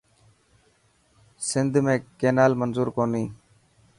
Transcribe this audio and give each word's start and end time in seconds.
سنڌو 1.47 1.79
۾ 1.85 1.93
ڪينال 2.19 2.51
منضور 2.59 2.87
ڪوني. 2.95 3.23